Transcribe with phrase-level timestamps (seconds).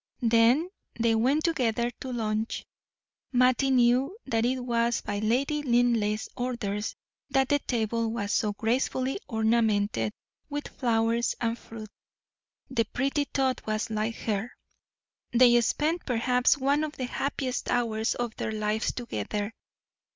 [0.23, 0.69] Then
[0.99, 2.65] they went together to lunch.
[3.31, 6.95] Mattie knew that it was by Lady Linleigh's orders
[7.29, 10.11] that the table was so gracefully ornamented
[10.49, 11.91] with flowers and fruit;
[12.67, 14.49] the pretty thought was like her.
[15.33, 19.53] They spent perhaps one of the happiest hours of their lives together.